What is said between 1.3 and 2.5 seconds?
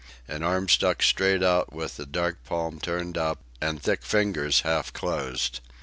out with a dark